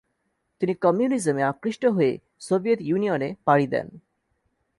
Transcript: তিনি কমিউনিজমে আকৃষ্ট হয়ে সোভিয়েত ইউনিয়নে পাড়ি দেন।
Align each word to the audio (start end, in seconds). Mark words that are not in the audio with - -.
তিনি 0.61 0.73
কমিউনিজমে 0.75 1.43
আকৃষ্ট 1.43 1.83
হয়ে 1.85 2.11
সোভিয়েত 2.39 2.79
ইউনিয়নে 2.81 3.29
পাড়ি 3.45 3.65
দেন। 3.67 3.87